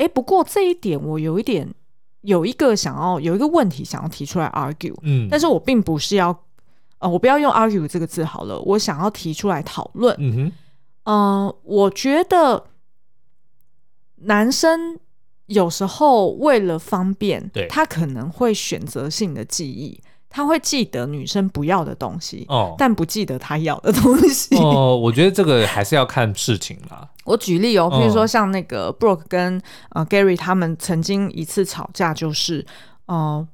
[0.00, 1.68] 哎，不过这一点我有一点
[2.22, 6.44] 有一个想要有一个问题想要提出来 argue，嗯，但是我并不是要，
[7.00, 10.52] 呃，我不要用 argue 这个字好了，我想要提出来讨论，嗯哼，
[11.04, 12.64] 呃，我觉得
[14.22, 14.98] 男生
[15.46, 20.00] 有时候为了方便，对，他可能会选择性的记忆。
[20.30, 24.56] 他会记得女生不要的东西，哦，但不记得他要的东西。
[24.56, 27.06] 哦，我觉得这个还是要看事情啦。
[27.24, 32.64] 我举例哦，比如说像那个 Brooke 跟呃 Gary 他们曾经一次吵架，就是
[33.06, 33.46] 呃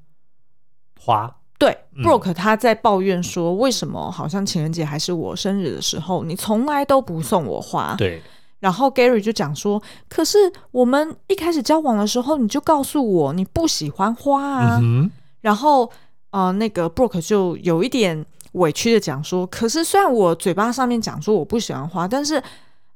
[1.01, 1.35] 花。
[1.59, 7.95] 对，嗯，Brooke 他在抱怨说，为什么好像情人节还是我生日的时候，你从来都不送我花？
[7.97, 8.23] 对。
[8.61, 14.79] 然后 Gary 就讲说，可是我们一开始交往的时候，你就告诉我你不喜欢花啊。
[14.83, 15.11] 嗯，
[15.41, 15.91] 然后。
[16.37, 18.23] 呃，那个 Brooke 就有一点
[18.53, 22.43] 委屈的讲说，可是虽然我嘴巴上面讲说我不喜欢花，但是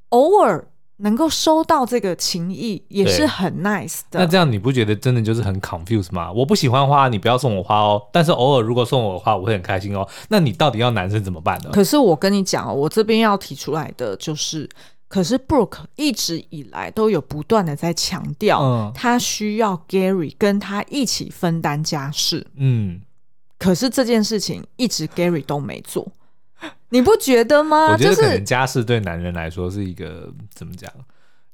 [0.09, 0.63] 偶尔
[0.97, 4.19] 能够收到这个情意也是很 nice 的。
[4.19, 6.31] 那这样你不觉得真的就是很 confused 吗？
[6.31, 7.99] 我不喜欢花，你不要送我花哦。
[8.13, 10.07] 但是偶尔如果送我花，我会很开心哦。
[10.29, 11.71] 那你到底要男生怎么办呢？
[11.73, 14.69] 可是我跟你讲哦，我这边要提出来的就是，
[15.07, 23.01] 可是 Brooke 一直以来都有不断的在强调，嗯，他需要 Gary 跟他一起分担家事，嗯。
[23.61, 26.11] 可是这件事情一直 Gary 都没做，
[26.89, 27.91] 你不觉得吗？
[27.93, 30.91] 我觉得可能家事对男人来说是一个、就是、怎么讲，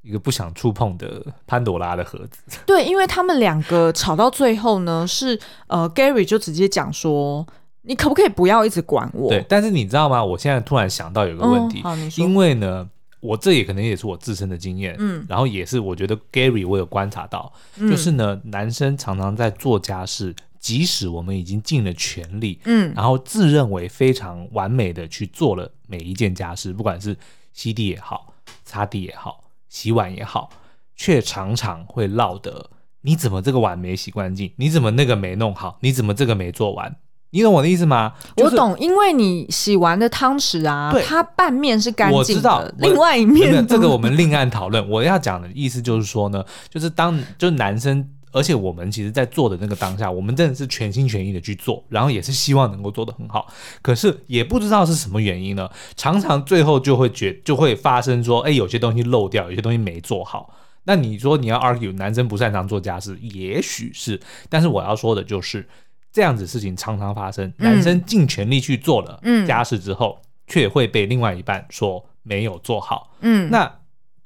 [0.03, 2.59] 一个不想触碰的潘朵拉的盒子。
[2.65, 7.45] 对，因为他们两个吵到最后呢，是呃 Gary 就直接讲说，
[7.81, 9.29] 你可不可以不要一直管我？
[9.29, 10.23] 对，但是你知道吗？
[10.23, 12.87] 我现在突然想到有个问题，嗯、因为呢，
[13.19, 20.33] 我这也可能也是我自身的经验，嗯，然后也是我觉得 Gary 我有观察到，嗯、就是呢，男生常常在做家事。
[20.59, 27.15] 即使我们已经尽了全力，嗯，然后自认为非常完美的去做了每一件家事，不管是
[27.53, 28.33] 吸地也好、
[28.65, 30.49] 擦地也好、洗碗也好，
[30.95, 32.69] 却常常会落得
[33.01, 34.51] 你怎么这个碗没洗干净？
[34.57, 35.77] 你怎么那个没弄好？
[35.81, 36.95] 你怎么这个没做完？
[37.29, 38.13] 你懂我的意思吗？
[38.35, 44.89] 就是、我懂，因为你洗完的汤匙啊，它半面是干净的，我知道，另外一面这个我们另案讨论。
[44.89, 48.09] 我要讲的意思就是说呢，就是当就男生。
[48.37, 53.51] 而且我们其实，在做的那个当下，我们真的是全心全意的去做，然后也是希望能够做得很好。
[53.81, 60.53] 可是也不知道是什么原因呢，常常最后就会觉就会发生说，哎，有些东西漏掉，有些东西没做好。
[60.83, 65.67] 那你说你要 argue 男生不擅长做家事，也许是，但是我要说的就是
[66.13, 73.15] 这样子事情常常发生，男生尽全力去做了家事之后，却、嗯、会被另外一半说没有做好。
[73.19, 73.69] 嗯，那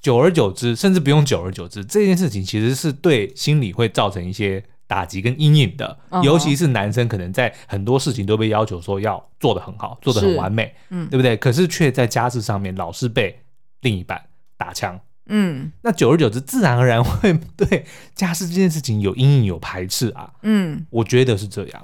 [0.01, 11.37] 久而久之，甚至不用久而久之，这件事情其实是对心理会造成一些打击跟阴影的，尤其是男生可能在很多事情都被要求说要做得很好，做得很完美，嗯，对不对？
[11.37, 13.39] 可是却在家事上面老是被
[13.81, 14.21] 另一半
[14.57, 14.99] 打枪。
[15.27, 17.85] 嗯，那久而久之，自然而然会 对
[18.15, 20.33] 家事这件事情有阴影、有排斥啊。
[20.41, 21.81] 嗯，我觉得是这样。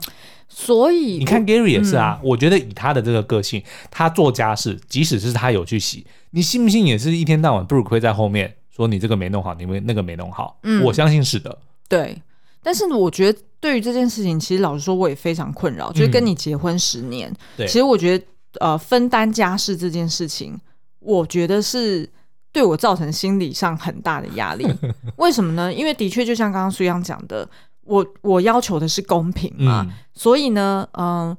[0.60, 10.58] 所以你看 Gary 也是啊，嗯、我觉得以他的这个个性，他做家事，即使是他有去洗，你信不信也是一天到晚不如亏在后面说你这个没弄好，你们那个没弄好。
[10.64, 11.56] 嗯，我相信是的。
[11.88, 12.20] 对，
[12.64, 15.92] 但是我觉得对于这件事情，其实老实说，我也非常困扰。
[15.92, 18.26] 就是跟你结婚十年，嗯、对，其实我觉得
[18.60, 20.60] 呃，分担家事这件事情，
[21.02, 22.10] 我觉得是。
[22.50, 24.66] 对我造成心理上很大的压力，
[25.18, 25.72] 为什么呢？
[25.72, 27.48] 因为的确就像刚刚苏央讲的，
[27.88, 31.38] 我我要求的是公平嘛，嗯、所以呢，嗯、呃，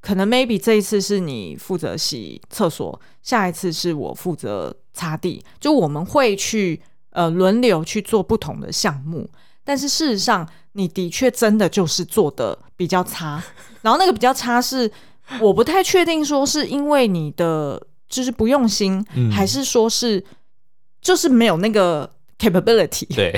[0.00, 6.80] 可能 maybe 这一次是你负责洗厕所，下一次是我负责擦地，就我们会去
[7.10, 9.28] 呃轮流去做不同的项目，
[9.64, 13.42] 但是事实上，你的确真的就是做的比较差，
[13.82, 14.90] 然后那个比较差是
[15.40, 20.24] 我不太确定说是因为你的就是不用心，嗯、还是说是。
[21.00, 23.06] 就是没有那个 capability。
[23.14, 23.32] 对，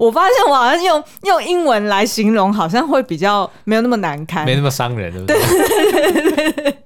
[0.00, 6.76] 我发现我好像用用英文来形容，好像会比较没有那么难堪，没那么伤人，对不对？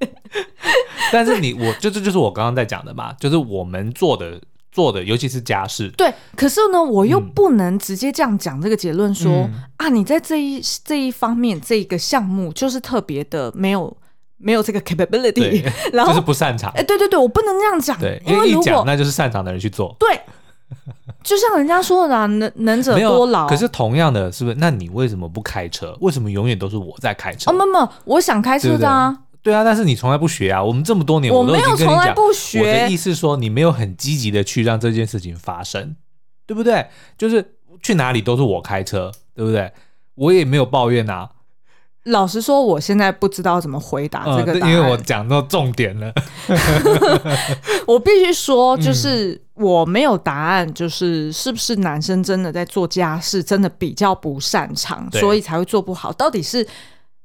[1.13, 4.41] 但是你我就这就是我刚刚在讲的嘛，就是我们做的
[4.73, 5.89] 做的，尤其是家事。
[5.97, 13.97] 对，可是呢，我又不能直接这样讲这个结论说、嗯、啊，你在这一这一方面这一个项目就是特别的没有。
[14.37, 16.71] 没有这个 capability， 然后就是不擅长。
[16.73, 19.97] 哎，对对对，我不能这样讲，对，因为一讲那就是擅长的人去做。
[19.99, 20.21] 对，
[21.23, 23.47] 就像人家说的，能能者多劳。
[23.49, 24.57] 可是同样的，是不是？
[24.59, 25.97] 那你为什么不开车？
[26.01, 27.51] 为什么永远都是我在开车？
[27.51, 29.17] 哦，没有，我想开车的啊。
[29.43, 30.63] 对啊，但是你从来不学啊。
[30.63, 32.61] 我们这么多年，我没有从来不学。
[32.61, 35.97] 我的意思是说，你没有很积极的去让这件事情发生，
[36.47, 36.87] 对不对？
[37.19, 39.73] 就是去哪里都是我开车，对不对？
[40.15, 41.31] 我也没有抱怨啊。
[42.05, 46.13] 老实说，我现在不知道怎么回答这个答案，嗯、因为我讲到重点了。
[47.89, 56.13] 我必须说，就是我没有答案，就是是不是男生真的在做家事，真的比较不擅长，所以才会做不好？
[56.13, 56.67] 到底是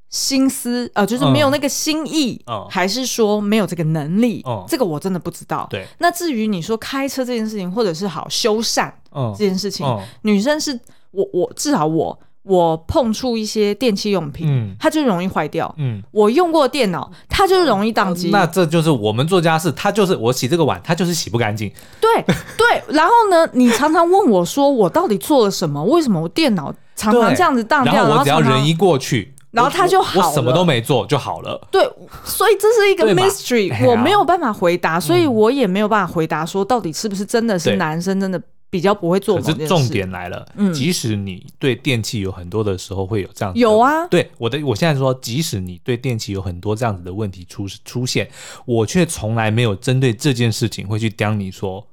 [0.10, 4.42] 心思呃，就是没有那个心意，嗯、还是说没有这个能力？
[4.48, 5.68] 嗯、这个我真的不知道。
[5.70, 8.90] 对，那至于你说开车这件事情，或者是好修缮
[9.38, 9.86] 这件事情，
[10.22, 10.80] 女生是
[11.12, 12.18] 我我至少我。
[12.50, 15.72] 我碰触一些电器用品，嗯，它就容易坏掉。
[15.78, 18.32] 嗯，我用过电脑，它就容易宕机。
[18.32, 21.72] 那这就是我们做家事，它就是我洗这个碗，它就是洗不干净。
[22.02, 22.10] 对
[22.58, 25.84] 对，然后呢，你常常问我说，我到底做了什么？
[25.84, 27.94] 为什么我电脑常常这样子宕掉？
[27.94, 30.28] 然后我只要人一过去，然后它就好了。
[30.28, 31.62] 我什么都没做就好了。
[31.70, 31.88] 对，
[32.26, 38.42] 所以这是一个 mystery，我没有办法回答，所以我也没有办法回答说，到底是不是真的是男生真的。
[38.72, 48.30] 比较不会做，可是重点来了，嗯，即使你对电器有很多的时候会有这样子，有啊，对我的，我现在说，即使你对电器有很多这样子的问题出出现，
[48.66, 51.84] 我却从来没有针对这件事情会去刁你说，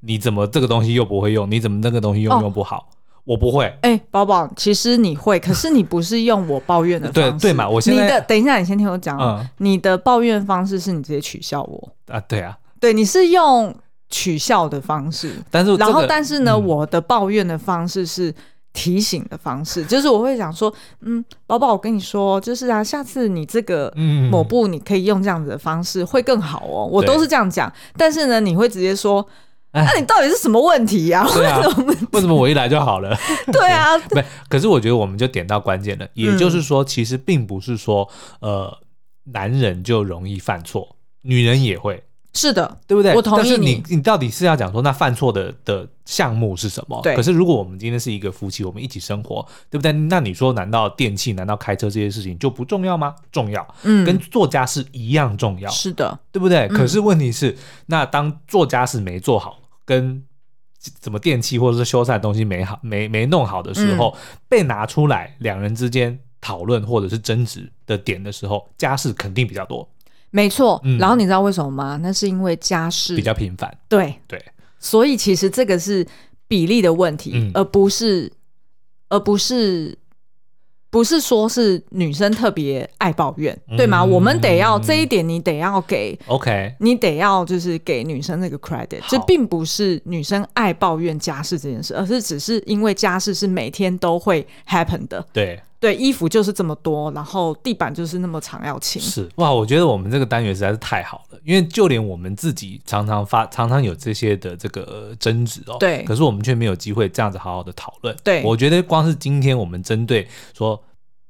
[0.00, 2.84] 你怎么这个东西又不会用，你怎么那个东西又用不好，哦、
[3.24, 3.66] 我不会。
[3.82, 7.68] 哎、欸，宝宝，其实你会，可是你不是用我抱怨的方式，对对嘛？
[7.68, 12.18] 我现在你的等一下，你先听我讲，嗯，你的抱怨方式是你直接取笑我啊？
[12.20, 13.74] 对啊，对，你是用。
[14.14, 18.32] 取笑的方式，但是、这个、然后但是呢，嗯、我的抱怨的方式是
[18.72, 23.92] 提醒的方式，就是我会想说，嗯，宝宝，我跟你说，就是啊，下次你这个
[24.30, 26.86] 抹布你可以用这样子的方式会更好哦。
[26.88, 29.26] 嗯、我都是这样讲，但是呢，你会直接说，
[29.72, 31.34] 那、啊、你到底是什么问题呀、啊？
[31.34, 31.60] 对啊，
[32.12, 32.36] 为什么？
[32.36, 33.18] 我一来就好了？
[33.50, 38.78] 对啊， 没，可是我觉得我们就点到关键了，也就是说，其实并不是说，呃，
[39.24, 42.04] 男人就容易犯错，女人也会。
[42.34, 43.14] 是的，对不对？
[43.14, 43.48] 我同意你。
[43.48, 47.00] 但是你，你到底是要讲说那犯错的的项目是什么？
[47.02, 47.14] 对。
[47.14, 49.92] 可是如果我们今天是一个夫妻，我们一起生活，对不对？
[49.92, 53.14] 那你说，难道电器、难道开车这些事情就不重要吗？
[53.30, 55.70] 重要，嗯，跟做家事一样重要。
[55.70, 56.66] 是的，对不对？
[56.68, 60.22] 可是问题是，嗯、那当做家事没做好，跟
[61.00, 69.88] 怎么电器或者是修缮的东西没好、没没弄好的时候，嗯、被拿出来两人之间讨论或者是争执的点的时候，家事肯定比较多。
[70.36, 71.96] 没错，嗯、然后你知道为什么吗？
[72.02, 74.16] 那是因为家事比较频繁，对。
[74.26, 74.44] 对，
[74.80, 76.04] 所以其实这个是
[76.48, 78.32] 比例的问题，嗯、而不是
[79.08, 79.96] 而不是
[80.90, 84.02] 不是说是女生特别爱抱怨，嗯、对吗？
[84.02, 95.24] 我们得要这一点，你得要给 OK，你得要就是给女生那个 credit，这并不是女生爱抱怨家事这件事，而是只是因为家事是每天都会 happen 的。
[95.32, 99.02] 对对，衣服就是这么多，然后地板就是那么长要清。
[99.02, 105.76] 是哇，我觉得我们这个单元实在是太好了，因为就连我们自己常常发，常常有这些的这个争执哦。
[105.78, 108.16] 对，可是我们却没有机会这样子好好的讨论。
[108.24, 110.26] 对，我觉得光是今天我们针对
[110.56, 110.82] 说。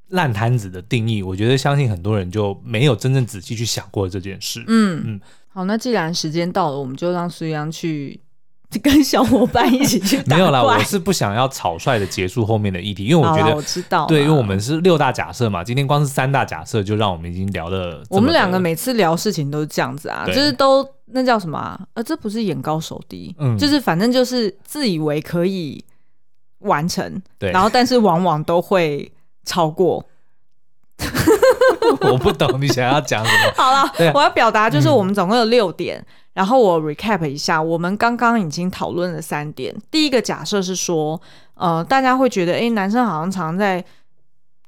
[0.08, 4.62] 烂摊子的定义，我觉得相信很多人就没有真正仔细去想过这件事。
[4.68, 8.20] 嗯嗯，好，那既然时间到了，我们就让苏央去
[8.82, 10.36] 跟小伙伴一起去打。
[10.36, 18.02] 没有啦，我是不想要草率的结束后面的议题，因为我觉得我知道，对，因为我们是六大假设嘛，今天光是三大假设就让我们已经聊了。
[18.08, 21.80] 我们两个每次聊事情都是这样子啊，就是都那叫什么啊？
[21.94, 25.84] 呃，这不是眼高手低，嗯，就是反正就是自以为可以
[26.60, 29.10] 完成，对，然后但是往往都会。
[29.46, 30.02] 超过，
[32.00, 33.52] 我不懂你想要讲什么。
[33.62, 39.74] 好了啦，我要表达就是我们总共有六点，嗯、然后我 recap 一下，我们刚刚已经讨论了三点。
[39.90, 41.20] 第一个假设是说，
[41.54, 43.82] 呃，大家会觉得，哎，男生好像常在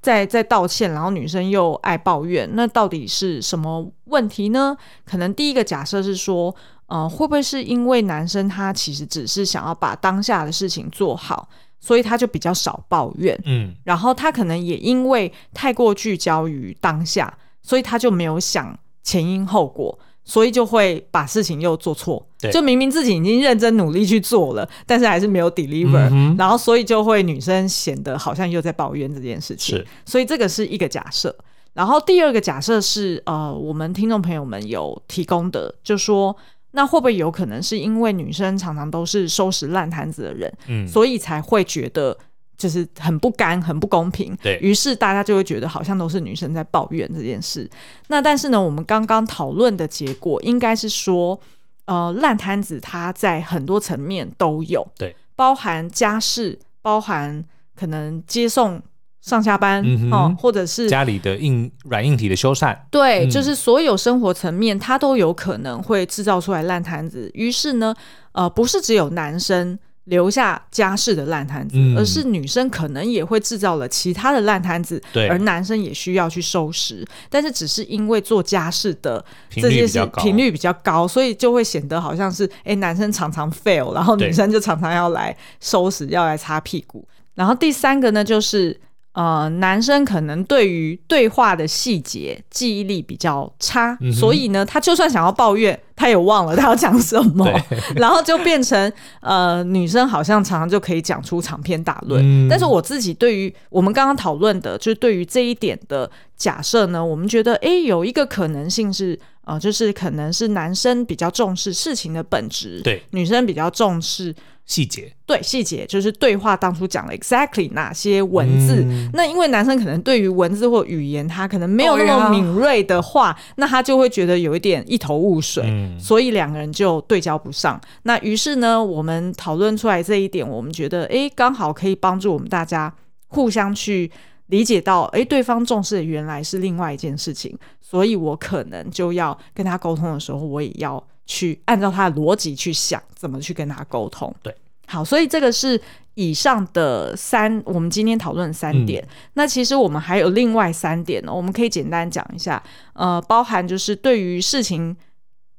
[0.00, 4.76] 在在道歉，然后女生又爱抱怨，那到底是什么问题呢？
[5.04, 6.54] 可能第一个假设是说，
[6.86, 11.48] 呃，会不会是因为男生他其实只是想要把当下的事情做好？
[11.78, 19.96] 所以他就比较少抱怨，嗯，然后他可能也因为太过聚焦于当下，所以他就没有想前因后果，
[20.26, 22.22] 所以就会把事情又做错。
[22.38, 29.78] 对，就明明自己已经认真努力去做了，但是还是没有 deliver，嗯，然后所以就会女生显得好像又在抱怨这件事情。
[29.78, 31.34] 是，所以这个是一个假设。
[31.72, 36.36] 然后第二个假设是，呃，我们听众朋友们有提供的，就说。
[36.72, 42.14] 那会不会有可能是因为女生常常都是收拾烂摊子的人，嗯，所以才会觉得
[42.56, 44.36] 就是很不甘、很不公平？
[44.42, 47.68] 对，于是大家就会觉得好像都是女生在抱怨这件事。
[48.08, 51.38] 那但是呢，我们刚刚讨论的结果应该是说，
[51.84, 57.44] 呃，烂摊子它在很多层面都有，对，包含家事，包含
[57.74, 58.82] 可能接送。
[59.22, 67.28] 上下班、哦，或者是家里的硬软硬体的修缮，对，嗯、就是所有生活层面，它都有可能会制造出来烂摊子。
[67.34, 67.92] 于是呢，
[68.30, 69.76] 呃，不是只有男生
[70.06, 75.00] 留下家事的烂摊子，嗯、而是女生可能也会制造了其他的烂摊子，
[75.30, 77.06] 而男生也需要去收拾。
[77.30, 87.06] 但是只是因为做家事的这件事频率比较高，所以就会显得好像是哎，男生常常 fail，然后女生就常常要来收拾，要来擦屁股。
[87.34, 88.80] 然后第三个呢，就是。
[89.16, 97.50] 呃，男生可能对于对话的细节记忆力比较差，嗯、所以呢，他就算想要抱怨，他也忘了他要讲什么，
[97.96, 102.22] 然后就变成呃，女生好像常常就可以讲出长篇大论。
[102.22, 114.34] 嗯、但是我自己对于我们刚刚讨论的，就是对于这一点的假设呢，我们觉得，哎，有一个可能性是，呃，就是可能是男生比较重视事情的本质，对，女生比较重视。
[114.66, 127.80] 细节对细节就是对话当初讲了 exactly 哪些文字，嗯、那因为男生可能对于文字或语言他可能没有那么敏锐的话，哦、那他就会觉得有一点一头雾水，嗯、所以两个人就对焦不上。
[128.02, 132.92] 那于是呢，我们讨论出来这一点，我们觉得诶，刚好可以帮助我们大家
[133.28, 134.10] 互相去
[134.46, 141.00] 理解到，诶，对方重视的原来是另外一件事情，所以我可能就要跟他沟通的时候，我也要。
[141.26, 144.34] 去按照他的逻辑去想，怎么去跟他沟通。
[144.42, 144.54] 对，
[144.86, 145.80] 好，所以这个是
[146.14, 149.02] 以上的三，我们今天讨论三点。
[149.02, 152.62] 嗯、那其实我们还有另外三点呢，我们可以简单讲一下。
[152.94, 154.96] 呃，包含就是对于事情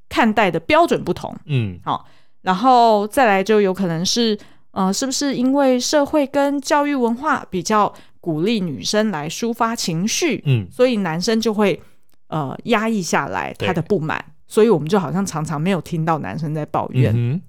[0.09, 1.35] 看待的标准不同。
[1.45, 2.07] 嗯，好，
[2.41, 4.39] 然后再来就有可能是，
[4.71, 11.79] 呃，是不是因为社会跟教育文化比较鼓励女生来抒发情绪，嗯，所以男生就会
[12.27, 14.23] 呃压抑下来他的不满。
[14.47, 17.41] 所以我们就好像常常没有听到男生在抱怨。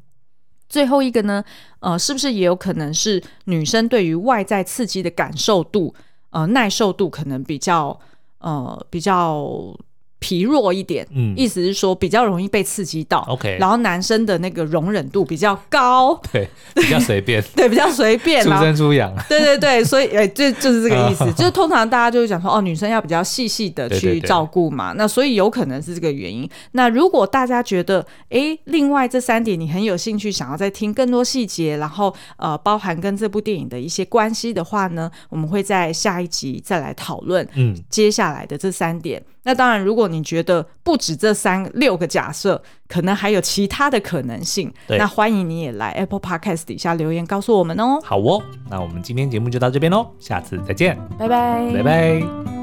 [0.68, 1.42] 最后一个呢，
[1.80, 5.94] 呃，是不是也有可能是女生对于外在刺激的感受度，
[6.30, 7.98] 呃，耐受度可能比较，
[8.38, 9.74] 呃，比较。
[10.20, 26.48] 疲弱一点，嗯，意思是说比较容易被刺激到，OK，然后男生的那个容忍度比较高，对，比较随便， 对，比较随便，出生出养，对对对，所以哎，就就是这个意思， 就是通常大家就会讲说，哦，女生要比较细细的去照顾嘛，那所以有可能是这个原因。
[26.72, 39.22] 那如果大家觉得，哎，另外这三点你很有兴趣，想要再听更多细节，然后呃，包含跟这部电影的一些关系的话呢，我们会在下一集再来讨论，嗯，接下来的这三点。
[39.48, 47.98] 那当然，如果你觉得不止这三六个假设，可能还有其他的可能性，那欢迎你也来 Apple Podcast 底下留言告诉我们哦。
[48.04, 52.57] 好哦，那我们今天节目就到这边喽，下次再见，拜拜，拜拜。